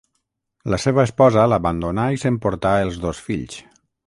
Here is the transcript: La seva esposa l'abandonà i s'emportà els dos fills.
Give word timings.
La 0.73 0.79
seva 0.85 1.05
esposa 1.09 1.45
l'abandonà 1.53 2.09
i 2.17 2.21
s'emportà 2.23 2.73
els 2.87 3.01
dos 3.05 3.23
fills. 3.29 3.63